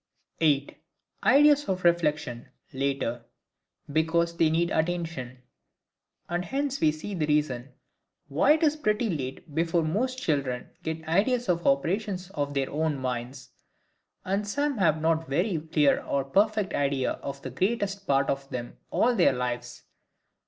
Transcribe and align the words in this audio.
8. 0.39 0.81
Ideas 1.23 1.69
of 1.69 1.83
Reflection 1.83 2.49
later, 2.73 3.21
because 3.93 4.35
they 4.35 4.49
need 4.49 4.71
Attention. 4.71 5.43
And 6.27 6.43
hence 6.43 6.81
we 6.81 6.91
see 6.91 7.13
the 7.13 7.27
reason 7.27 7.73
why 8.27 8.53
it 8.53 8.63
is 8.63 8.75
pretty 8.75 9.11
late 9.11 9.53
before 9.53 9.83
most 9.83 10.17
children 10.17 10.71
get 10.81 11.07
ideas 11.07 11.47
of 11.49 11.63
the 11.65 11.69
operations 11.69 12.31
of 12.31 12.55
their 12.55 12.71
own 12.71 12.97
minds; 12.97 13.51
and 14.25 14.47
some 14.47 14.79
have 14.79 14.99
not 14.99 15.31
any 15.31 15.57
very 15.57 15.67
clear 15.67 16.01
or 16.03 16.23
perfect 16.25 16.73
ideas 16.73 17.17
of 17.21 17.39
the 17.43 17.51
greatest 17.51 18.07
part 18.07 18.27
of 18.31 18.49
them 18.49 18.77
all 18.89 19.13
their 19.13 19.33
lives. 19.33 19.83